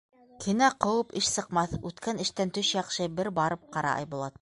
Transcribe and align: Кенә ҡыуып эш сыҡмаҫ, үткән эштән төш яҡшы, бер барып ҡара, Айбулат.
Кенә 0.45 0.69
ҡыуып 0.85 1.13
эш 1.21 1.29
сыҡмаҫ, 1.35 1.77
үткән 1.91 2.25
эштән 2.27 2.55
төш 2.59 2.75
яҡшы, 2.81 3.11
бер 3.21 3.35
барып 3.41 3.67
ҡара, 3.79 3.97
Айбулат. 4.03 4.39